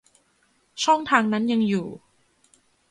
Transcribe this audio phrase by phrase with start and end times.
[0.83, 1.87] ช่องทางนั้นยังอยู่